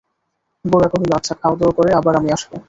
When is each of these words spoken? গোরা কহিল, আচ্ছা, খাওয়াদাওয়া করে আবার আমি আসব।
গোরা 0.65 0.87
কহিল, 0.87 1.11
আচ্ছা, 1.15 1.33
খাওয়াদাওয়া 1.35 1.73
করে 1.73 1.89
আবার 1.93 2.13
আমি 2.15 2.29
আসব। 2.31 2.51